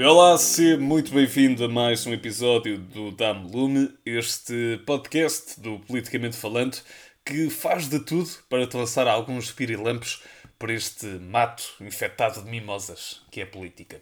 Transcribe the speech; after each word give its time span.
Olá, 0.00 0.38
seja 0.38 0.78
muito 0.78 1.12
bem-vindo 1.12 1.64
a 1.64 1.68
mais 1.68 2.06
um 2.06 2.12
episódio 2.12 2.78
do 2.78 3.10
Dame 3.10 3.50
Lume, 3.50 3.90
este 4.06 4.80
podcast 4.86 5.60
do 5.60 5.80
Politicamente 5.80 6.36
Falando 6.36 6.76
que 7.24 7.50
faz 7.50 7.88
de 7.88 7.98
tudo 7.98 8.30
para 8.48 8.64
te 8.64 8.76
lançar 8.76 9.08
alguns 9.08 9.50
pirilampos 9.50 10.22
por 10.56 10.70
este 10.70 11.04
mato 11.04 11.64
infectado 11.80 12.44
de 12.44 12.48
mimosas 12.48 13.22
que 13.28 13.40
é 13.40 13.42
a 13.42 13.46
política. 13.48 14.00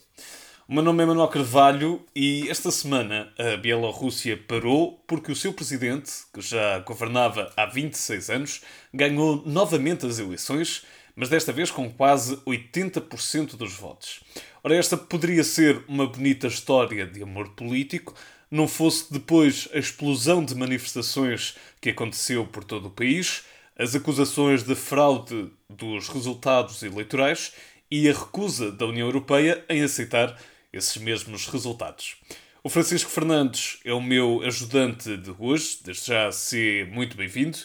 O 0.69 0.75
meu 0.75 0.83
nome 0.83 1.03
é 1.03 1.07
Manuel 1.07 1.29
Carvalho 1.29 2.05
e 2.15 2.47
esta 2.51 2.71
semana 2.71 3.33
a 3.39 3.57
Bielorrússia 3.57 4.37
parou 4.37 5.03
porque 5.07 5.33
o 5.33 5.37
seu 5.37 5.55
presidente, 5.55 6.13
que 6.31 6.43
já 6.43 6.79
governava 6.81 7.51
há 7.57 7.65
26 7.65 8.29
anos, 8.29 8.61
ganhou 8.93 9.43
novamente 9.47 10.05
as 10.05 10.19
eleições, 10.19 10.85
mas 11.15 11.31
desta 11.31 11.53
vez 11.53 11.71
com 11.71 11.91
quase 11.91 12.37
80% 12.45 13.57
dos 13.57 13.73
votos. 13.73 14.21
Ora, 14.67 14.75
esta 14.75 14.97
poderia 14.97 15.45
ser 15.45 15.85
uma 15.87 16.09
bonita 16.09 16.49
história 16.49 17.07
de 17.07 17.23
amor 17.23 17.51
político, 17.51 18.13
não 18.51 18.67
fosse 18.67 19.13
depois 19.13 19.69
a 19.73 19.79
explosão 19.79 20.45
de 20.45 20.57
manifestações 20.57 21.55
que 21.81 21.91
aconteceu 21.91 22.45
por 22.45 22.65
todo 22.65 22.89
o 22.89 22.91
país, 22.91 23.45
as 23.79 23.95
acusações 23.95 24.65
de 24.65 24.75
fraude 24.75 25.53
dos 25.71 26.09
resultados 26.09 26.83
eleitorais 26.83 27.53
e 27.89 28.09
a 28.09 28.13
recusa 28.13 28.73
da 28.73 28.87
União 28.87 29.07
Europeia 29.07 29.65
em 29.69 29.85
aceitar 29.85 30.37
esses 30.73 30.97
mesmos 30.97 31.47
resultados. 31.47 32.17
O 32.65 32.69
Francisco 32.69 33.09
Fernandes 33.09 33.79
é 33.85 33.95
o 33.95 34.03
meu 34.03 34.43
ajudante 34.43 35.17
de 35.17 35.33
hoje, 35.39 35.79
desde 35.85 36.09
já 36.09 36.33
ser 36.33 36.89
muito 36.89 37.17
bem-vindo. 37.17 37.59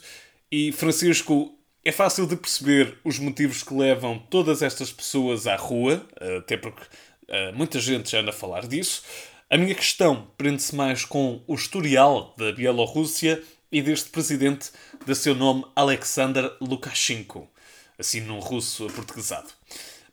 E 0.51 0.71
Francisco, 0.71 1.57
é 1.83 1.91
fácil 1.91 2.27
de 2.27 2.35
perceber 2.35 2.97
os 3.03 3.17
motivos 3.17 3.63
que 3.63 3.73
levam 3.73 4.19
todas 4.19 4.61
estas 4.61 4.91
pessoas 4.91 5.47
à 5.47 5.55
rua, 5.55 6.05
até 6.37 6.55
porque 6.55 6.83
uh, 6.83 7.55
muita 7.55 7.79
gente 7.79 8.11
já 8.11 8.19
anda 8.19 8.29
a 8.29 8.33
falar 8.33 8.67
disso. 8.67 9.03
A 9.49 9.57
minha 9.57 9.73
questão 9.73 10.27
prende-se 10.37 10.75
mais 10.75 11.03
com 11.03 11.41
o 11.47 11.55
historial 11.55 12.35
da 12.37 12.51
Bielorrússia 12.51 13.41
e 13.71 13.81
deste 13.81 14.09
presidente 14.09 14.69
de 15.05 15.15
seu 15.15 15.33
nome 15.33 15.65
Alexander 15.75 16.55
Lukashenko, 16.61 17.49
assim 17.97 18.21
num 18.21 18.39
russo 18.39 18.85
aportuguesado. 18.85 19.49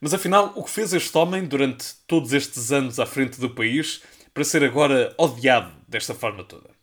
Mas 0.00 0.14
afinal, 0.14 0.52
o 0.56 0.64
que 0.64 0.70
fez 0.70 0.94
este 0.94 1.16
homem 1.18 1.44
durante 1.44 1.94
todos 2.06 2.32
estes 2.32 2.72
anos 2.72 2.98
à 2.98 3.04
frente 3.04 3.38
do 3.38 3.50
país 3.50 4.00
para 4.32 4.44
ser 4.44 4.64
agora 4.64 5.14
odiado 5.18 5.72
desta 5.86 6.14
forma 6.14 6.44
toda? 6.44 6.77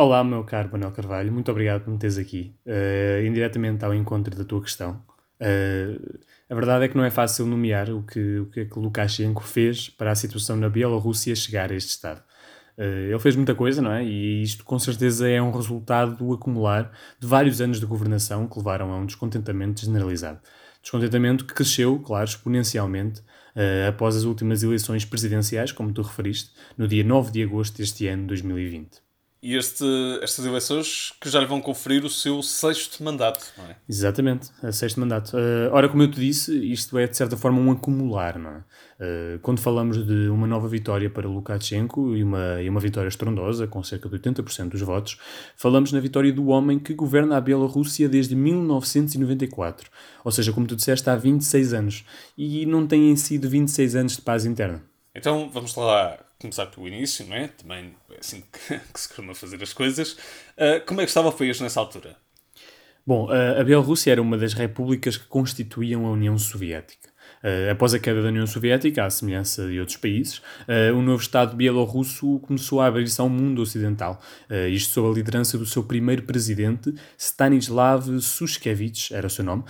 Olá, 0.00 0.22
meu 0.22 0.44
caro 0.44 0.68
Manuel 0.70 0.92
Carvalho, 0.92 1.32
muito 1.32 1.50
obrigado 1.50 1.82
por 1.82 1.90
me 1.90 1.98
teres 1.98 2.18
aqui, 2.18 2.54
uh, 2.64 3.26
indiretamente 3.26 3.84
ao 3.84 3.92
encontro 3.92 4.32
da 4.36 4.44
tua 4.44 4.62
questão. 4.62 5.02
Uh, 5.40 6.20
a 6.48 6.54
verdade 6.54 6.84
é 6.84 6.88
que 6.88 6.96
não 6.96 7.02
é 7.02 7.10
fácil 7.10 7.44
nomear 7.46 7.90
o 7.90 8.04
que, 8.04 8.38
o 8.38 8.46
que, 8.46 8.60
é 8.60 8.64
que 8.64 8.78
Lukashenko 8.78 9.42
fez 9.42 9.88
para 9.88 10.12
a 10.12 10.14
situação 10.14 10.54
na 10.54 10.68
Bielorrússia 10.68 11.34
chegar 11.34 11.72
a 11.72 11.74
este 11.74 11.88
estado. 11.88 12.22
Uh, 12.78 13.10
ele 13.10 13.18
fez 13.18 13.34
muita 13.34 13.56
coisa, 13.56 13.82
não 13.82 13.90
é? 13.90 14.04
E 14.04 14.40
isto 14.40 14.64
com 14.64 14.78
certeza 14.78 15.28
é 15.28 15.42
um 15.42 15.50
resultado 15.50 16.14
do 16.14 16.32
acumular 16.32 16.92
de 17.18 17.26
vários 17.26 17.60
anos 17.60 17.80
de 17.80 17.86
governação 17.86 18.46
que 18.46 18.56
levaram 18.56 18.92
a 18.92 18.96
um 18.98 19.04
descontentamento 19.04 19.84
generalizado. 19.84 20.38
Descontentamento 20.80 21.44
que 21.44 21.54
cresceu, 21.54 21.98
claro, 21.98 22.24
exponencialmente 22.24 23.18
uh, 23.20 23.88
após 23.88 24.14
as 24.14 24.22
últimas 24.22 24.62
eleições 24.62 25.04
presidenciais, 25.04 25.72
como 25.72 25.90
tu 25.92 26.02
referiste, 26.02 26.52
no 26.76 26.86
dia 26.86 27.02
9 27.02 27.32
de 27.32 27.42
agosto 27.42 27.78
deste 27.78 28.06
ano 28.06 28.28
2020 28.28 29.07
e 29.40 29.54
este, 29.54 29.84
estas 30.20 30.44
eleições 30.44 31.12
que 31.20 31.30
já 31.30 31.38
lhe 31.38 31.46
vão 31.46 31.60
conferir 31.60 32.04
o 32.04 32.10
seu 32.10 32.42
sexto 32.42 33.02
mandato, 33.04 33.46
não 33.56 33.66
é? 33.66 33.76
Exatamente, 33.88 34.50
é 34.62 34.72
sexto 34.72 34.98
mandato. 34.98 35.36
Uh, 35.36 35.72
ora, 35.72 35.88
como 35.88 36.02
eu 36.02 36.10
te 36.10 36.18
disse, 36.18 36.56
isto 36.72 36.98
é 36.98 37.06
de 37.06 37.16
certa 37.16 37.36
forma 37.36 37.60
um 37.60 37.70
acumular, 37.70 38.38
não 38.38 38.50
é? 38.50 38.58
Uh, 38.58 39.38
quando 39.40 39.60
falamos 39.60 40.04
de 40.04 40.28
uma 40.28 40.46
nova 40.46 40.66
vitória 40.66 41.08
para 41.08 41.28
Lukashenko 41.28 42.16
e 42.16 42.24
uma, 42.24 42.60
e 42.60 42.68
uma 42.68 42.80
vitória 42.80 43.08
estrondosa, 43.08 43.68
com 43.68 43.80
cerca 43.82 44.08
de 44.08 44.18
80% 44.18 44.70
dos 44.70 44.80
votos, 44.80 45.18
falamos 45.56 45.92
na 45.92 46.00
vitória 46.00 46.32
do 46.32 46.48
homem 46.48 46.78
que 46.78 46.92
governa 46.92 47.36
a 47.36 47.40
Bielorrússia 47.40 48.08
desde 48.08 48.34
1994. 48.34 49.88
Ou 50.24 50.32
seja, 50.32 50.52
como 50.52 50.66
tu 50.66 50.74
disseste, 50.74 51.08
há 51.08 51.14
26 51.14 51.74
anos. 51.74 52.04
E 52.36 52.66
não 52.66 52.86
têm 52.86 53.14
sido 53.14 53.48
26 53.48 53.94
anos 53.94 54.16
de 54.16 54.22
paz 54.22 54.44
interna. 54.44 54.82
Então, 55.14 55.48
vamos 55.52 55.74
lá 55.76 56.18
começar 56.40 56.66
pelo 56.66 56.86
início, 56.86 57.26
não 57.26 57.36
é? 57.36 57.48
Também 57.48 57.94
é 58.10 58.18
assim 58.18 58.42
que, 58.42 58.78
que 58.92 59.00
se 59.00 59.08
costuma 59.08 59.34
fazer 59.34 59.62
as 59.62 59.72
coisas. 59.72 60.12
Uh, 60.12 60.84
como 60.86 61.00
é 61.00 61.04
que 61.04 61.10
estava 61.10 61.28
o 61.28 61.32
país 61.32 61.60
nessa 61.60 61.80
altura? 61.80 62.16
Bom, 63.06 63.30
a 63.30 63.64
Bielorrússia 63.64 64.12
era 64.12 64.20
uma 64.20 64.36
das 64.36 64.52
repúblicas 64.52 65.16
que 65.16 65.24
constituíam 65.28 66.04
a 66.04 66.10
União 66.10 66.36
Soviética. 66.36 67.08
Uh, 67.42 67.70
após 67.70 67.94
a 67.94 67.98
queda 67.98 68.22
da 68.22 68.28
União 68.28 68.46
Soviética, 68.46 69.04
à 69.04 69.10
semelhança 69.10 69.66
de 69.68 69.78
outros 69.78 69.96
países, 69.96 70.38
uh, 70.38 70.96
o 70.96 71.02
novo 71.02 71.22
Estado 71.22 71.56
bielorrusso 71.56 72.40
começou 72.40 72.80
a 72.80 72.86
abrir-se 72.86 73.20
ao 73.20 73.28
mundo 73.28 73.62
ocidental, 73.62 74.20
uh, 74.50 74.68
isto 74.68 74.92
sob 74.92 75.08
a 75.08 75.12
liderança 75.12 75.56
do 75.56 75.66
seu 75.66 75.82
primeiro 75.82 76.22
presidente, 76.22 76.92
Stanislav 77.16 78.20
Sushkevich, 78.20 79.14
era 79.14 79.26
o 79.26 79.30
seu 79.30 79.44
nome, 79.44 79.64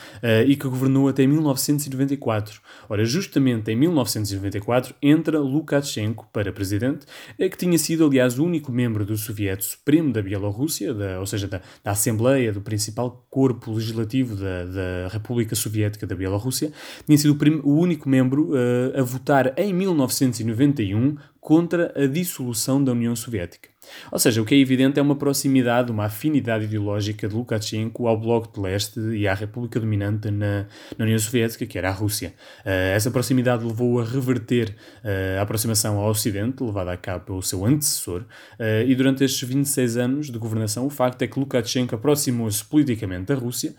e 0.46 0.56
que 0.56 0.66
governou 0.66 1.08
até 1.08 1.26
1994. 1.26 2.60
Ora, 2.88 3.04
justamente 3.04 3.70
em 3.70 3.76
1994 3.76 4.94
entra 5.02 5.38
Lukashenko 5.38 6.28
para 6.32 6.52
presidente, 6.52 7.06
que 7.36 7.56
tinha 7.56 7.78
sido, 7.78 8.06
aliás, 8.06 8.38
o 8.38 8.44
único 8.44 8.72
membro 8.72 9.04
do 9.04 9.16
Soviético 9.16 9.70
Supremo 9.70 10.12
da 10.12 10.22
Bielorrússia, 10.22 10.94
da, 10.94 11.20
ou 11.20 11.26
seja, 11.26 11.46
da, 11.46 11.60
da 11.82 11.90
Assembleia, 11.92 12.52
do 12.52 12.60
principal 12.60 13.26
corpo 13.30 13.72
legislativo 13.72 14.34
da, 14.36 14.64
da 14.64 15.08
República 15.08 15.54
Soviética 15.54 16.06
da 16.06 16.14
Bielorrússia, 16.14 16.72
tinha 17.06 17.18
sido 17.18 17.32
o 17.32 17.36
primeiro 17.36 17.57
o 17.64 17.74
único 17.74 18.08
membro 18.08 18.50
uh, 18.50 19.00
a 19.00 19.02
votar 19.02 19.52
em 19.56 19.72
1991 19.72 21.16
contra 21.40 21.92
a 21.96 22.06
dissolução 22.06 22.82
da 22.82 22.92
União 22.92 23.14
Soviética. 23.14 23.68
Ou 24.10 24.18
seja, 24.18 24.40
o 24.40 24.44
que 24.44 24.54
é 24.54 24.58
evidente 24.58 24.98
é 24.98 25.02
uma 25.02 25.16
proximidade, 25.16 25.90
uma 25.90 26.04
afinidade 26.04 26.64
ideológica 26.64 27.28
de 27.28 27.34
Lukashenko 27.34 28.06
ao 28.06 28.18
Bloco 28.18 28.52
de 28.52 28.60
Leste 28.60 29.00
e 29.00 29.26
à 29.26 29.34
República 29.34 29.78
dominante 29.80 30.30
na, 30.30 30.66
na 30.96 31.04
União 31.04 31.18
Soviética, 31.18 31.66
que 31.66 31.78
era 31.78 31.88
a 31.88 31.92
Rússia. 31.92 32.34
Uh, 32.60 32.94
essa 32.94 33.10
proximidade 33.10 33.64
levou 33.64 34.00
a 34.00 34.04
reverter 34.04 34.74
uh, 35.04 35.38
a 35.38 35.42
aproximação 35.42 35.98
ao 35.98 36.10
Ocidente, 36.10 36.62
levada 36.62 36.92
a 36.92 36.96
cabo 36.96 37.24
pelo 37.24 37.42
seu 37.42 37.64
antecessor, 37.64 38.22
uh, 38.22 38.86
e 38.86 38.94
durante 38.94 39.24
estes 39.24 39.48
26 39.48 39.96
anos 39.96 40.30
de 40.30 40.38
governação, 40.38 40.86
o 40.86 40.90
facto 40.90 41.22
é 41.22 41.26
que 41.26 41.38
Lukashenko 41.38 41.94
aproximou-se 41.94 42.64
politicamente 42.64 43.26
da 43.26 43.34
Rússia, 43.34 43.74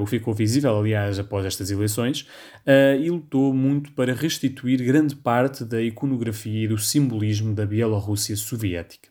o 0.00 0.06
ficou 0.06 0.34
visível, 0.34 0.76
aliás, 0.78 1.18
após 1.18 1.44
estas 1.44 1.70
eleições, 1.70 2.26
e 3.00 3.10
lutou 3.10 3.52
muito 3.52 3.92
para 3.92 4.12
restituir 4.12 4.82
grande 4.82 5.14
parte 5.16 5.64
da 5.64 5.80
iconografia 5.80 6.64
e 6.64 6.68
do 6.68 6.78
símbolo 6.78 6.99
simbolismo 7.00 7.54
da 7.54 7.64
Bielorrússia 7.64 8.36
soviética. 8.36 9.08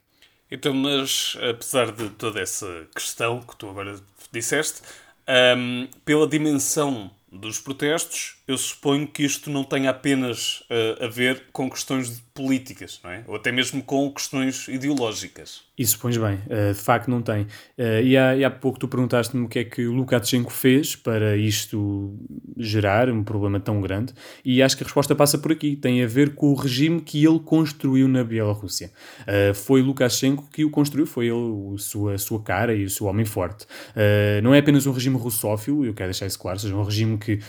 Então, 0.52 0.74
mas 0.74 1.38
apesar 1.50 1.92
de 1.92 2.10
toda 2.12 2.40
essa 2.40 2.88
questão 2.96 3.42
que 3.42 3.56
tu 3.56 3.70
agora 3.70 4.00
disseste, 4.32 4.82
um, 5.58 5.88
pela 6.06 6.28
dimensão 6.28 7.12
dos 7.32 7.60
protestos, 7.60 8.38
eu 8.48 8.58
suponho 8.58 9.08
que 9.08 9.24
isto 9.24 9.50
não 9.50 9.64
tenha 9.64 9.92
apenas 9.92 10.62
uh, 10.62 11.06
a 11.06 11.08
ver 11.08 11.46
com 11.52 11.70
questões 11.70 12.24
políticas, 12.40 13.02
não 13.04 13.12
é? 13.12 13.22
Ou 13.28 13.36
até 13.36 13.52
mesmo 13.52 13.84
com 13.84 14.10
questões 14.14 14.70
ideológicas. 14.70 15.64
Isso 15.78 16.00
pões 16.00 16.16
bem, 16.16 16.36
uh, 16.36 16.74
de 16.74 16.80
facto 16.80 17.10
não 17.10 17.22
tem. 17.22 17.42
Uh, 17.78 18.02
e, 18.02 18.16
há, 18.16 18.34
e, 18.34 18.46
há, 18.46 18.50
pouco 18.50 18.80
tu 18.80 18.88
perguntaste-me 18.88 19.46
o 19.46 19.50
que 19.50 19.60
é 19.60 19.64
que 19.66 19.86
o 19.86 19.92
Lukashenko 19.92 20.50
fez 20.50 20.96
para 20.96 21.36
isto 21.36 22.18
gerar 22.58 23.10
um 23.10 23.26
problema 23.26 23.60
tão 23.60 23.82
grande, 23.82 24.14
e 24.46 24.64
acho 24.64 24.78
que 24.78 24.84
a 24.84 24.86
resposta 24.86 25.14
passa 25.14 25.38
por 25.38 25.52
aqui. 25.52 25.76
Tem 25.76 26.02
a 26.02 26.08
ver 26.08 26.34
com 26.34 26.48
o 26.48 26.54
regime 26.54 27.02
que 27.02 27.26
ele 27.26 27.40
construiu 27.40 28.08
na 28.08 28.24
Bielorrússia. 28.24 28.90
Uh, 29.22 29.54
foi 29.54 29.82
Lukashenko 29.82 30.48
que 30.50 30.64
o 30.64 30.70
construiu, 30.70 31.06
foi 31.06 31.26
ele, 31.26 31.76
a 31.76 31.78
sua, 31.78 32.18
sua 32.18 32.42
cara 32.42 32.74
e 32.74 32.86
o 32.86 32.90
seu 32.90 33.08
homem 33.08 33.26
forte. 33.26 33.66
não 34.42 34.54
é 34.54 34.60
apenas 34.60 34.88
um 34.88 34.94
regime 34.94 35.18
russófilo, 35.18 35.86
eu 35.86 35.94
quero 35.94 36.10
deixar 36.10 36.26
isso 36.26 36.40
claro, 36.40 36.58
seja 36.58 36.74
um 36.74 36.84
regime 36.84 37.18
que 37.18 37.40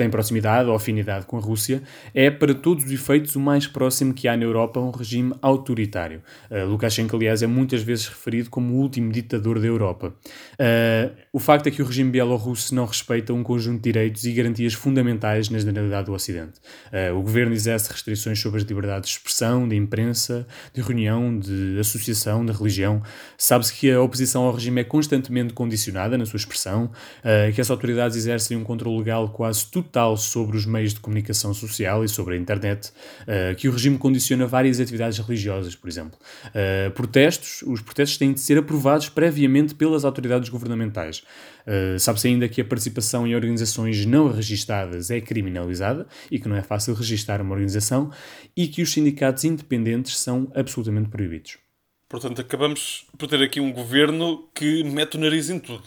tem 0.00 0.08
proximidade 0.08 0.66
ou 0.66 0.74
afinidade 0.74 1.26
com 1.26 1.36
a 1.36 1.40
Rússia, 1.40 1.82
é, 2.14 2.30
para 2.30 2.54
todos 2.54 2.86
os 2.86 2.90
efeitos, 2.90 3.36
o 3.36 3.40
mais 3.40 3.66
próximo 3.66 4.14
que 4.14 4.26
há 4.26 4.34
na 4.34 4.44
Europa 4.44 4.80
a 4.80 4.82
um 4.82 4.90
regime 4.90 5.34
autoritário. 5.42 6.22
Uh, 6.50 6.64
Lukashenko, 6.64 7.14
aliás, 7.14 7.42
é 7.42 7.46
muitas 7.46 7.82
vezes 7.82 8.08
referido 8.08 8.48
como 8.48 8.72
o 8.72 8.76
último 8.78 9.12
ditador 9.12 9.60
da 9.60 9.66
Europa. 9.66 10.14
Uh, 10.52 11.14
o 11.34 11.38
facto 11.38 11.66
é 11.66 11.70
que 11.70 11.82
o 11.82 11.84
regime 11.84 12.10
bielorrusso 12.10 12.74
não 12.74 12.86
respeita 12.86 13.34
um 13.34 13.42
conjunto 13.42 13.76
de 13.76 13.92
direitos 13.92 14.24
e 14.24 14.32
garantias 14.32 14.72
fundamentais 14.72 15.50
na 15.50 15.58
generalidade 15.58 16.06
do 16.06 16.14
Ocidente. 16.14 16.60
Uh, 16.90 17.14
o 17.18 17.20
governo 17.20 17.52
exerce 17.52 17.92
restrições 17.92 18.40
sobre 18.40 18.58
as 18.58 18.66
liberdades 18.66 19.10
de 19.10 19.16
expressão, 19.16 19.68
de 19.68 19.76
imprensa, 19.76 20.46
de 20.72 20.80
reunião, 20.80 21.38
de 21.38 21.78
associação, 21.78 22.42
de 22.46 22.52
religião. 22.52 23.02
Sabe-se 23.36 23.74
que 23.74 23.90
a 23.90 24.00
oposição 24.00 24.44
ao 24.44 24.54
regime 24.54 24.80
é 24.80 24.84
constantemente 24.84 25.52
condicionada 25.52 26.16
na 26.16 26.24
sua 26.24 26.38
expressão, 26.38 26.90
que 27.54 27.60
as 27.60 27.70
autoridades 27.70 28.16
exercem 28.16 28.56
um 28.56 28.64
controle 28.64 28.96
legal 28.96 29.28
quase 29.28 29.66
total 29.66 29.89
sobre 30.16 30.56
os 30.56 30.66
meios 30.66 30.94
de 30.94 31.00
comunicação 31.00 31.52
social 31.52 32.04
e 32.04 32.08
sobre 32.08 32.34
a 32.34 32.38
internet 32.38 32.88
uh, 32.88 33.54
que 33.56 33.68
o 33.68 33.72
regime 33.72 33.98
condiciona 33.98 34.46
várias 34.46 34.80
atividades 34.80 35.18
religiosas, 35.18 35.74
por 35.74 35.88
exemplo. 35.88 36.18
Uh, 36.46 36.90
protestos, 36.92 37.62
os 37.62 37.80
protestos 37.80 38.18
têm 38.18 38.32
de 38.32 38.40
ser 38.40 38.58
aprovados 38.58 39.08
previamente 39.08 39.74
pelas 39.74 40.04
autoridades 40.04 40.48
governamentais. 40.48 41.22
Uh, 41.66 41.98
Sabe-se 41.98 42.28
ainda 42.28 42.48
que 42.48 42.60
a 42.60 42.64
participação 42.64 43.26
em 43.26 43.34
organizações 43.34 44.04
não 44.06 44.30
registadas 44.30 45.10
é 45.10 45.20
criminalizada 45.20 46.06
e 46.30 46.38
que 46.38 46.48
não 46.48 46.56
é 46.56 46.62
fácil 46.62 46.94
registar 46.94 47.40
uma 47.40 47.52
organização 47.52 48.10
e 48.56 48.66
que 48.66 48.82
os 48.82 48.92
sindicatos 48.92 49.44
independentes 49.44 50.18
são 50.18 50.50
absolutamente 50.54 51.08
proibidos. 51.08 51.58
Portanto, 52.08 52.40
acabamos 52.40 53.06
por 53.16 53.28
ter 53.28 53.40
aqui 53.40 53.60
um 53.60 53.72
governo 53.72 54.48
que 54.52 54.82
mete 54.82 55.16
o 55.16 55.20
nariz 55.20 55.48
em 55.48 55.60
tudo. 55.60 55.84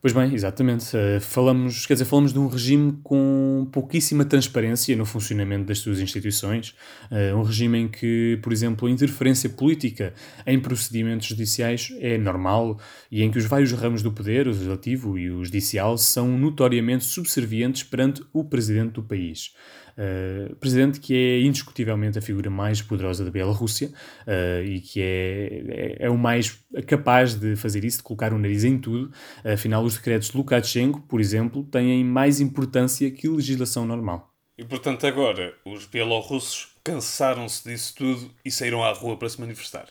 Pois 0.00 0.12
bem, 0.12 0.34
exatamente. 0.34 0.96
Uh, 0.96 1.20
falamos, 1.20 1.86
quer 1.86 1.94
dizer, 1.94 2.04
falamos 2.04 2.32
de 2.32 2.38
um 2.38 2.46
regime 2.48 2.98
com 3.02 3.66
pouquíssima 3.72 4.24
transparência 4.24 4.94
no 4.94 5.06
funcionamento 5.06 5.64
das 5.64 5.78
suas 5.78 6.00
instituições, 6.00 6.74
uh, 7.10 7.36
um 7.36 7.42
regime 7.42 7.78
em 7.78 7.88
que, 7.88 8.38
por 8.42 8.52
exemplo, 8.52 8.86
a 8.86 8.90
interferência 8.90 9.48
política 9.48 10.12
em 10.46 10.60
procedimentos 10.60 11.26
judiciais 11.26 11.92
é 11.98 12.18
normal 12.18 12.78
e 13.10 13.22
em 13.22 13.30
que 13.30 13.38
os 13.38 13.46
vários 13.46 13.72
ramos 13.72 14.02
do 14.02 14.12
poder, 14.12 14.46
o 14.46 14.50
legislativo 14.50 15.18
e 15.18 15.30
o 15.30 15.44
judicial, 15.44 15.96
são 15.96 16.36
notoriamente 16.38 17.04
subservientes 17.04 17.82
perante 17.82 18.22
o 18.32 18.44
presidente 18.44 18.92
do 18.92 19.02
país. 19.02 19.52
Uh, 19.96 20.54
presidente 20.56 21.00
que 21.00 21.14
é 21.14 21.40
indiscutivelmente 21.40 22.18
a 22.18 22.22
figura 22.22 22.50
mais 22.50 22.82
poderosa 22.82 23.24
da 23.24 23.30
Bielorrússia 23.30 23.88
uh, 24.26 24.62
e 24.62 24.80
que 24.80 25.00
é, 25.00 25.62
é, 25.68 25.96
é, 26.00 26.10
o 26.10 26.18
mais 26.18 26.62
capaz 26.86 27.34
de 27.34 27.56
fazer 27.56 27.82
isso, 27.82 27.98
de 27.98 28.02
colocar 28.02 28.32
o 28.32 28.38
nariz 28.38 28.62
em 28.64 28.78
tudo. 28.78 29.10
Afinal, 29.44 29.82
os 29.82 29.96
decretos 29.96 30.30
de 30.30 30.36
Lukashenko, 30.36 31.00
por 31.02 31.20
exemplo, 31.20 31.64
têm 31.64 32.04
mais 32.04 32.40
importância 32.40 33.10
que 33.10 33.26
legislação 33.26 33.86
normal. 33.86 34.32
E 34.58 34.64
portanto, 34.64 35.06
agora 35.06 35.54
os 35.64 35.84
bielorrussos 35.84 36.76
cansaram-se 36.82 37.68
disso 37.68 37.94
tudo 37.96 38.30
e 38.44 38.50
saíram 38.50 38.82
à 38.82 38.92
rua 38.92 39.16
para 39.16 39.28
se 39.28 39.40
manifestar. 39.40 39.86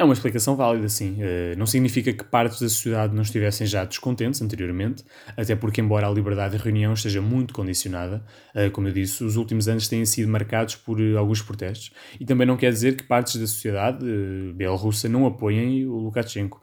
É 0.00 0.04
uma 0.04 0.12
explicação 0.12 0.54
válida, 0.54 0.88
sim. 0.88 1.14
Uh, 1.14 1.58
não 1.58 1.66
significa 1.66 2.12
que 2.12 2.22
partes 2.22 2.60
da 2.60 2.68
sociedade 2.68 3.12
não 3.12 3.22
estivessem 3.22 3.66
já 3.66 3.84
descontentes 3.84 4.40
anteriormente, 4.40 5.04
até 5.36 5.56
porque, 5.56 5.80
embora 5.80 6.06
a 6.06 6.10
liberdade 6.10 6.56
de 6.56 6.62
reunião 6.62 6.92
esteja 6.92 7.20
muito 7.20 7.52
condicionada, 7.52 8.24
uh, 8.54 8.70
como 8.70 8.86
eu 8.86 8.92
disse, 8.92 9.24
os 9.24 9.34
últimos 9.34 9.66
anos 9.66 9.88
têm 9.88 10.04
sido 10.06 10.30
marcados 10.30 10.76
por 10.76 11.00
uh, 11.00 11.18
alguns 11.18 11.42
protestos. 11.42 11.90
E 12.20 12.24
também 12.24 12.46
não 12.46 12.56
quer 12.56 12.70
dizer 12.70 12.94
que 12.94 13.02
partes 13.02 13.40
da 13.40 13.46
sociedade 13.48 14.06
bielorrussa 14.54 15.08
não 15.08 15.26
apoiem 15.26 15.84
o 15.86 15.96
Lukashenko. 15.96 16.62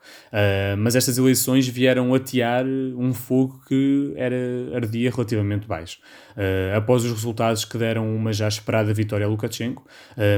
mas 0.78 0.96
estas 0.96 1.18
eleições 1.18 1.68
vieram 1.68 2.14
atear 2.14 2.66
um 2.66 3.14
fogo 3.14 3.60
que 3.68 4.14
era, 4.16 4.36
ardia 4.76 5.12
relativamente 5.12 5.68
baixo. 5.68 6.00
após 6.76 7.04
os 7.04 7.12
resultados 7.12 7.66
que 7.66 7.78
deram 7.78 8.16
uma 8.16 8.32
já 8.32 8.48
esperada 8.48 8.94
vitória 8.94 9.26
a 9.26 9.30
Lukashenko, 9.30 9.86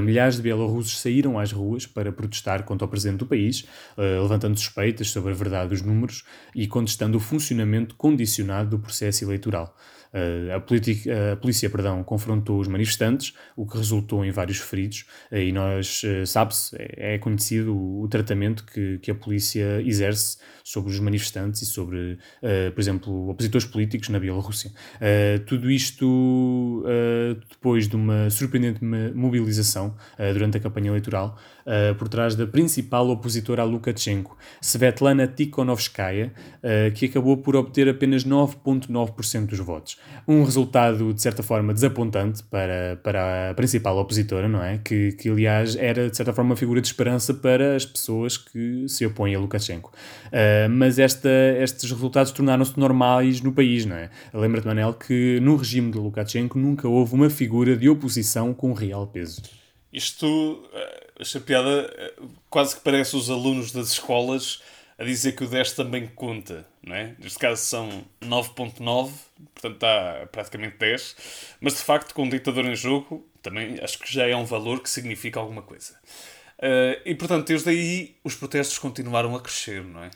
milhares 0.01 0.37
de 0.37 0.41
bielorrussos 0.41 0.99
saíram 0.99 1.37
às 1.37 1.51
ruas 1.51 1.85
para 1.85 2.11
protestar 2.11 2.63
contra 2.63 2.86
ao 2.87 2.89
presidente 2.89 3.19
do 3.19 3.25
país, 3.25 3.65
uh, 3.97 4.21
levantando 4.21 4.57
suspeitas 4.57 5.09
sobre 5.09 5.31
a 5.31 5.35
verdade 5.35 5.69
dos 5.69 5.81
números 5.81 6.23
e 6.55 6.67
contestando 6.67 7.17
o 7.17 7.21
funcionamento 7.21 7.95
condicionado 7.95 8.71
do 8.71 8.79
processo 8.79 9.23
eleitoral. 9.23 9.75
Uh, 10.13 10.55
a, 10.55 10.59
política, 10.59 11.33
a, 11.33 11.35
polícia 11.35 11.69
perdão, 11.69 12.03
confrontou 12.03 12.59
os 12.59 12.67
manifestantes, 12.67 13.33
o 13.55 13.65
que 13.65 13.77
resultou 13.77 14.23
em 14.23 14.31
vários 14.31 14.57
feridos, 14.57 15.05
uh, 15.31 15.35
e 15.35 15.51
nós, 15.51 16.01
sabe-se, 16.25 16.75
é, 16.79 17.15
é, 17.15 17.17
conhecido 17.17 17.75
o, 17.75 18.03
o, 18.03 18.07
tratamento 18.07 18.65
que, 18.65 18.99
que 18.99 19.11
a 19.11 19.15
polícia 19.15 19.81
exerce 19.81 20.37
sobre 20.63 20.91
os 20.91 20.99
manifestantes 20.99 21.61
e 21.61 21.65
sobre, 21.65 22.17
por 22.73 22.81
exemplo, 22.81 23.29
opositores 23.29 23.65
políticos 23.65 24.09
na 24.09 24.19
Bielorrússia. 24.19 24.69
tudo 25.45 25.71
isto 25.71 26.83
depois 27.49 27.87
de 27.87 27.95
uma 27.95 28.29
surpreendente 28.29 28.83
mobilização 28.83 29.95
durante 30.33 30.57
a 30.57 30.59
campanha 30.59 30.89
eleitoral 30.89 31.37
por 31.97 32.09
trás 32.09 32.35
da 32.35 32.45
principal 32.45 33.07
opositora 33.09 33.61
a 33.61 33.65
Lukashenko, 33.65 34.37
Svetlana 34.61 35.25
Tikhonovskaya, 35.25 36.33
que 36.95 37.05
acabou 37.05 37.37
por 37.37 37.55
obter 37.55 37.87
apenas 37.87 38.25
9,9% 38.25 39.45
dos 39.45 39.59
votos. 39.59 39.96
Um 40.27 40.43
resultado, 40.43 41.13
de 41.13 41.21
certa 41.21 41.41
forma, 41.41 41.73
desapontante 41.73 42.43
para, 42.43 42.99
para 43.01 43.51
a 43.51 43.53
principal 43.53 43.97
opositora, 43.97 44.47
não 44.47 44.61
é? 44.61 44.77
Que, 44.77 45.13
que, 45.13 45.29
aliás, 45.29 45.75
era, 45.77 46.09
de 46.09 46.17
certa 46.17 46.33
forma, 46.33 46.51
uma 46.51 46.57
figura 46.57 46.81
de 46.81 46.87
esperança 46.87 47.33
para 47.33 47.75
as 47.75 47.85
pessoas 47.85 48.37
que 48.37 48.87
se 48.89 49.05
opõem 49.05 49.35
a 49.35 49.39
Lukashenko. 49.39 49.91
Uh, 50.25 50.69
mas 50.69 50.99
esta, 50.99 51.29
estes 51.59 51.89
resultados 51.89 52.31
tornaram-se 52.33 52.77
normais 52.77 53.39
no 53.41 53.53
país, 53.53 53.85
não 53.85 53.95
é? 53.95 54.09
Lembra-te, 54.33 54.67
Manel, 54.67 54.93
que 54.93 55.39
no 55.39 55.55
regime 55.55 55.91
de 55.91 55.97
Lukashenko 55.97 56.59
nunca 56.59 56.89
houve 56.89 57.13
uma 57.13 57.29
figura 57.29 57.77
de 57.77 57.87
oposição 57.87 58.53
com 58.53 58.73
real 58.73 59.07
peso. 59.07 59.41
Isto, 59.93 60.61
esta 61.19 61.39
piada, 61.39 61.89
eh, 61.97 62.13
quase 62.49 62.75
que 62.75 62.81
parece 62.81 63.15
os 63.15 63.29
alunos 63.29 63.71
das 63.71 63.93
escolas 63.93 64.61
a 64.97 65.03
dizer 65.03 65.33
que 65.33 65.43
o 65.43 65.47
10 65.47 65.73
também 65.73 66.07
conta, 66.07 66.67
não 66.83 66.95
é? 66.95 67.15
Neste 67.19 67.37
caso 67.37 67.61
são 67.61 68.03
9.9, 68.21 69.11
portanto 69.59 69.75
está 69.75 70.27
praticamente 70.31 70.77
10, 70.77 71.15
mas 71.59 71.73
de 71.73 71.79
facto 71.79 72.13
com 72.13 72.27
o 72.27 72.29
ditador 72.29 72.65
em 72.65 72.75
jogo 72.75 73.27
também 73.41 73.79
acho 73.81 73.99
que 73.99 74.11
já 74.11 74.27
é 74.27 74.35
um 74.35 74.45
valor 74.45 74.81
que 74.81 74.89
significa 74.89 75.39
alguma 75.39 75.61
coisa. 75.61 75.93
Uh, 76.59 76.99
e 77.05 77.15
portanto 77.15 77.47
desde 77.47 77.69
aí 77.69 78.15
os 78.23 78.35
protestos 78.35 78.77
continuaram 78.77 79.35
a 79.35 79.41
crescer, 79.41 79.83
não 79.83 80.03
é? 80.03 80.11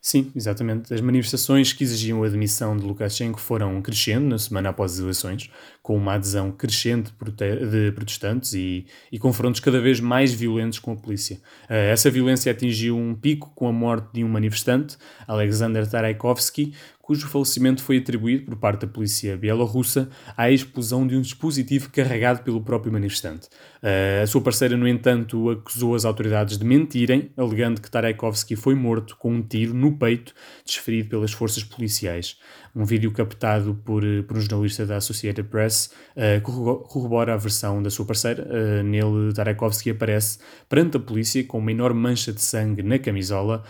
Sim, 0.00 0.30
exatamente. 0.34 0.94
As 0.94 1.00
manifestações 1.00 1.72
que 1.72 1.82
exigiam 1.82 2.22
a 2.22 2.26
admissão 2.26 2.76
de 2.76 2.84
Lukashenko 2.84 3.40
foram 3.40 3.82
crescendo 3.82 4.28
na 4.28 4.38
semana 4.38 4.68
após 4.68 4.92
as 4.92 5.00
eleições, 5.00 5.50
com 5.82 5.96
uma 5.96 6.14
adesão 6.14 6.52
crescente 6.52 7.10
de 7.10 7.92
protestantes 7.92 8.52
e, 8.54 8.86
e 9.10 9.18
confrontos 9.18 9.60
cada 9.60 9.80
vez 9.80 9.98
mais 9.98 10.32
violentos 10.32 10.78
com 10.78 10.92
a 10.92 10.96
polícia. 10.96 11.40
Eh, 11.68 11.90
essa 11.90 12.10
violência 12.10 12.52
atingiu 12.52 12.96
um 12.96 13.12
pico 13.12 13.50
com 13.56 13.66
a 13.66 13.72
morte 13.72 14.08
de 14.14 14.22
um 14.22 14.28
manifestante, 14.28 14.96
Alexander 15.26 15.86
Taraikovsky, 15.86 16.74
cujo 17.08 17.26
falecimento 17.26 17.82
foi 17.82 17.96
atribuído 17.96 18.44
por 18.44 18.56
parte 18.56 18.82
da 18.82 18.86
polícia 18.86 19.34
bielorrussa 19.34 20.10
à 20.36 20.50
explosão 20.50 21.06
de 21.06 21.16
um 21.16 21.22
dispositivo 21.22 21.88
carregado 21.88 22.42
pelo 22.42 22.60
próprio 22.60 22.92
manifestante. 22.92 23.48
Uh, 23.82 24.22
a 24.22 24.26
sua 24.26 24.42
parceira, 24.42 24.76
no 24.76 24.86
entanto, 24.86 25.48
acusou 25.48 25.94
as 25.94 26.04
autoridades 26.04 26.58
de 26.58 26.66
mentirem, 26.66 27.30
alegando 27.34 27.80
que 27.80 27.90
Taraikovsky 27.90 28.56
foi 28.56 28.74
morto 28.74 29.16
com 29.16 29.32
um 29.32 29.40
tiro 29.40 29.72
no 29.72 29.96
peito 29.96 30.34
desferido 30.66 31.08
pelas 31.08 31.32
forças 31.32 31.64
policiais. 31.64 32.36
Um 32.74 32.84
vídeo 32.84 33.10
captado 33.12 33.74
por, 33.84 34.02
por 34.26 34.36
um 34.36 34.40
jornalista 34.40 34.86
da 34.86 34.96
Associated 34.96 35.48
Press 35.48 35.90
uh, 36.16 36.40
corrobora 36.40 37.34
a 37.34 37.36
versão 37.36 37.82
da 37.82 37.90
sua 37.90 38.04
parceira. 38.04 38.44
Uh, 38.44 38.82
nele, 38.82 39.32
Taraikovsky 39.34 39.90
aparece 39.90 40.38
perante 40.68 40.96
a 40.96 41.00
polícia 41.00 41.42
com 41.44 41.58
uma 41.58 41.70
enorme 41.70 42.00
mancha 42.00 42.32
de 42.32 42.40
sangue 42.40 42.82
na 42.82 42.98
camisola 42.98 43.64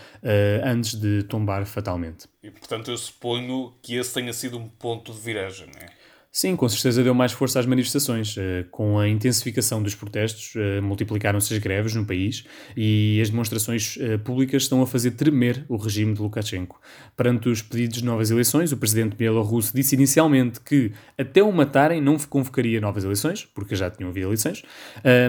antes 0.63 0.95
de 0.95 1.23
tombar 1.23 1.65
fatalmente. 1.65 2.27
E 2.43 2.51
portanto 2.51 2.91
eu 2.91 2.97
suponho 2.97 3.73
que 3.81 3.95
esse 3.95 4.13
tenha 4.13 4.33
sido 4.33 4.57
um 4.57 4.67
ponto 4.67 5.11
de 5.13 5.19
viragem, 5.19 5.67
não 5.67 5.81
é? 5.81 5.98
Sim, 6.41 6.55
com 6.55 6.69
certeza 6.69 7.03
deu 7.03 7.13
mais 7.13 7.33
força 7.33 7.59
às 7.59 7.65
manifestações. 7.65 8.37
Eh, 8.37 8.63
com 8.71 8.97
a 8.97 9.09
intensificação 9.09 9.83
dos 9.83 9.93
protestos, 9.93 10.53
eh, 10.55 10.79
multiplicaram-se 10.79 11.53
as 11.53 11.59
greves 11.59 11.93
no 11.93 12.05
país 12.05 12.45
e 12.77 13.19
as 13.21 13.29
demonstrações 13.29 13.97
eh, 13.99 14.17
públicas 14.17 14.63
estão 14.63 14.81
a 14.81 14.87
fazer 14.87 15.11
tremer 15.11 15.65
o 15.67 15.75
regime 15.75 16.13
de 16.13 16.21
Lukashenko. 16.21 16.79
Perante 17.17 17.49
os 17.49 17.61
pedidos 17.61 17.97
de 17.97 18.05
novas 18.05 18.31
eleições, 18.31 18.71
o 18.71 18.77
presidente 18.77 19.17
bielorrusso 19.17 19.75
disse 19.75 19.95
inicialmente 19.95 20.61
que 20.61 20.93
até 21.17 21.43
o 21.43 21.51
matarem 21.51 22.01
não 22.01 22.17
convocaria 22.17 22.79
novas 22.79 23.03
eleições, 23.03 23.43
porque 23.43 23.75
já 23.75 23.91
tinham 23.91 24.09
havido 24.09 24.27
eleições, 24.27 24.63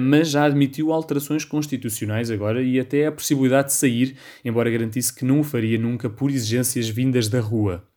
mas 0.01 0.31
já 0.31 0.45
admitiu 0.45 0.93
alterações 0.93 1.45
constitucionais 1.45 2.31
agora 2.31 2.63
e 2.63 2.79
até 2.79 3.07
a 3.07 3.13
possibilidade 3.13 3.69
de 3.69 3.75
sair, 3.75 4.17
embora 4.45 4.71
garantisse 4.71 5.13
que 5.13 5.25
não 5.25 5.41
o 5.41 5.43
faria 5.43 5.77
nunca 5.77 6.09
por 6.09 6.31
exigências 6.31 6.89
vindas 6.89 7.27
da 7.27 7.41
rua. 7.41 7.90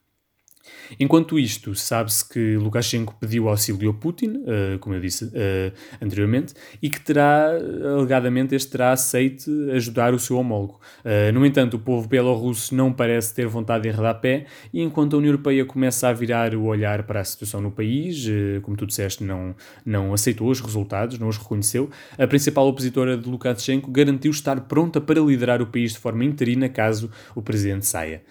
Enquanto 1.00 1.40
isto, 1.40 1.76
sabe-se 1.76 2.28
que 2.28 2.58
Lukashenko 2.58 3.16
pediu 3.20 3.50
auxílio 3.50 3.90
a 3.90 3.94
Putin, 3.94 4.44
uh, 4.44 4.80
como 4.80 4.96
eu 4.96 5.02
disse 5.02 5.26
uh, 5.26 5.74
anteriormente, 6.02 6.54
e 6.82 6.90
que 6.90 7.00
terá, 7.00 7.50
alegadamente, 7.96 8.56
este 8.56 8.72
terá 8.72 8.92
aceito 8.92 9.50
ajudar 9.72 10.14
o 10.14 10.20
seu 10.20 10.38
homólogo. 10.38 10.80
Uh, 11.04 11.32
no 11.34 11.46
entanto, 11.46 11.76
o 11.76 11.80
povo 11.80 12.08
belorrusso 12.08 12.76
não 12.76 12.92
parece 12.92 13.34
ter 13.34 13.48
vontade 13.48 13.84
de 13.84 13.90
enredar 13.90 14.20
pé, 14.20 14.46
e 14.74 14.82
enquanto 14.82 15.16
a 15.16 15.18
União 15.18 15.32
Europeia 15.32 15.66
começa 15.66 16.08
a 16.08 16.14
virar 16.14 16.54
o 16.56 16.66
olhar 16.66 17.04
para 17.04 17.22
a 17.22 17.24
situação 17.24 17.62
no 17.62 17.72
país, 17.72 18.28
como 18.62 18.78
tu 18.78 18.86
disseste, 18.86 19.24
não, 19.24 19.56
não 19.86 20.14
aceitou 20.14 20.50
os 20.50 20.60
resultados, 20.60 21.18
não 21.18 21.28
os 21.28 21.38
reconheceu, 21.38 21.90
a 22.18 22.28
principal 22.28 22.68
opositora 22.68 23.18
de 23.18 23.28
Lukashenko 23.28 23.90
garantiu 23.92 24.32
estar 24.32 24.62
pronta 24.62 25.02
para 25.02 25.20
liderar 25.20 25.62
o 25.62 25.68
país 25.68 25.94
de 25.94 26.00
forma 26.00 26.24
interina 26.24 26.70
caso 26.70 27.10
o 27.36 27.42
presidente 27.42 27.86
saia. 27.86 28.22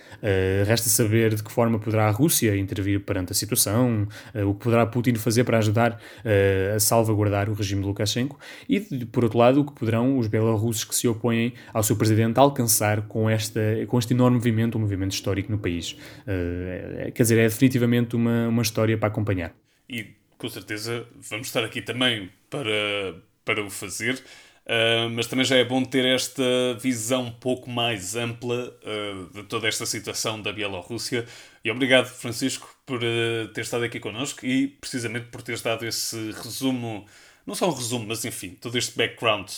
resta 0.67 0.89
saber 0.89 1.35
de 1.35 1.43
que 1.43 1.51
forma 1.51 1.79
poderá 1.79 2.09
a 2.09 2.11
Rússia 2.11 2.52
intervir 2.57 3.01
perante 3.01 3.33
a 3.33 3.35
situação, 3.35 4.07
uh, 4.35 4.47
o 4.47 4.55
que 4.55 4.65
poderá 4.65 4.87
Putin 4.87 5.15
fazer 5.15 5.45
para 5.45 5.59
ajudar 5.59 5.93
uh, 5.93 6.77
a 6.77 6.81
salvaguardar 6.81 7.49
o 7.51 7.55
regime 7.55 7.83
de 7.83 7.89
Lukashenko 7.89 8.39
e, 8.69 8.81
por 8.81 9.25
outro 9.25 9.39
lado, 9.39 9.61
o 9.61 9.65
que 9.65 9.73
poderão 9.73 10.19
os 10.19 10.27
belarussos 10.27 10.85
que 10.85 10.95
se 10.95 11.09
opõem 11.09 11.53
ao 11.73 11.83
seu 11.83 11.97
presidente 11.97 12.39
alcançar 12.39 13.03
com, 13.03 13.29
esta, 13.29 13.61
com 13.89 13.99
este 13.99 14.13
enorme 14.15 14.37
movimento, 14.37 14.79
um 14.79 14.81
movimento 14.81 15.13
histórico 15.13 15.51
no 15.51 15.59
país. 15.59 15.93
Uh, 16.23 17.13
quer 17.13 17.23
dizer, 17.23 17.39
é 17.39 17.45
definitivamente 17.45 18.17
uma, 18.17 18.49
uma 18.49 18.63
história 18.63 18.97
para 18.97 19.09
acompanhar. 19.09 19.55
e 19.89 20.23
com 20.43 20.49
certeza 20.49 21.07
vamos 21.31 21.47
estar 21.47 21.63
aqui 21.63 21.81
também 21.81 22.29
para, 22.51 23.15
para 23.45 23.65
o 23.65 23.71
fazer. 23.71 24.21
Uh, 24.65 25.11
mas 25.11 25.27
também 25.27 25.45
já 25.45 25.57
é 25.57 25.65
bom 25.65 25.83
ter 25.85 26.05
esta 26.05 26.43
visão 26.81 27.25
um 27.25 27.33
pouco 27.33 27.69
mais 27.69 28.15
ampla 28.15 28.73
uh, 28.85 29.35
de 29.35 29.43
toda 29.45 29.67
esta 29.67 29.85
situação 29.85 30.41
da 30.41 30.53
Bielorrússia. 30.53 31.27
E 31.65 31.71
obrigado, 31.71 32.07
Francisco, 32.07 32.73
por 32.87 32.99
uh, 33.03 33.49
ter 33.53 33.63
estado 33.63 33.85
aqui 33.85 33.99
connosco 33.99 34.47
e 34.47 34.69
precisamente 34.69 35.27
por 35.27 35.43
teres 35.43 35.63
dado 35.63 35.85
esse 35.85 36.31
resumo, 36.43 37.05
não 37.45 37.57
só 37.57 37.69
um 37.69 37.75
resumo, 37.75 38.07
mas 38.07 38.25
enfim, 38.25 38.57
todo 38.61 38.79
este 38.79 38.97
background 38.97 39.49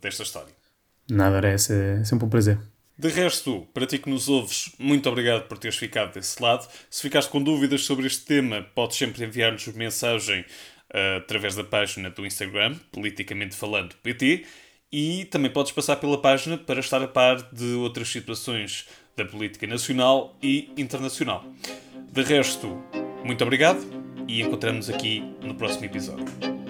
desta 0.00 0.24
história. 0.24 0.52
Nada, 1.08 1.36
era 1.36 1.50
é 1.50 1.58
sempre 1.58 2.24
um 2.24 2.28
prazer. 2.28 2.58
De 2.98 3.08
resto, 3.08 3.66
para 3.72 3.86
ti 3.86 3.98
que 3.98 4.10
nos 4.10 4.28
ouves, 4.28 4.72
muito 4.78 5.08
obrigado 5.08 5.48
por 5.48 5.58
teres 5.58 5.76
ficado 5.76 6.12
desse 6.14 6.40
lado. 6.42 6.68
Se 6.90 7.02
ficaste 7.02 7.30
com 7.30 7.42
dúvidas 7.42 7.84
sobre 7.84 8.06
este 8.06 8.24
tema, 8.24 8.66
podes 8.74 8.96
sempre 8.96 9.24
enviar-nos 9.24 9.66
mensagem 9.68 10.44
através 11.16 11.54
da 11.54 11.64
página 11.64 12.10
do 12.10 12.26
Instagram, 12.26 12.76
politicamente 12.90 13.56
falando 13.56 13.94
PT, 14.02 14.44
e 14.92 15.24
também 15.26 15.50
podes 15.50 15.72
passar 15.72 15.96
pela 15.96 16.20
página 16.20 16.58
para 16.58 16.80
estar 16.80 17.02
a 17.02 17.08
par 17.08 17.40
de 17.52 17.74
outras 17.74 18.08
situações 18.08 18.86
da 19.16 19.24
política 19.24 19.66
nacional 19.66 20.36
e 20.42 20.70
internacional. 20.76 21.44
De 22.12 22.22
resto, 22.22 22.82
muito 23.24 23.42
obrigado 23.42 23.80
e 24.28 24.42
encontramos 24.42 24.90
aqui 24.90 25.20
no 25.42 25.54
próximo 25.54 25.86
episódio. 25.86 26.61